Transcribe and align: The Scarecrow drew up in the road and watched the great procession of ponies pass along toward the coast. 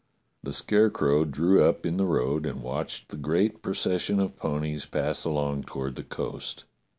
The 0.41 0.51
Scarecrow 0.51 1.25
drew 1.25 1.63
up 1.63 1.85
in 1.85 1.97
the 1.97 2.07
road 2.07 2.47
and 2.47 2.63
watched 2.63 3.09
the 3.09 3.17
great 3.17 3.61
procession 3.61 4.19
of 4.19 4.35
ponies 4.35 4.87
pass 4.87 5.23
along 5.25 5.65
toward 5.65 5.95
the 5.95 6.01
coast. 6.01 6.65